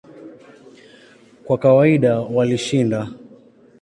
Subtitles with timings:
[1.45, 3.07] Kwa kawaida walishinda.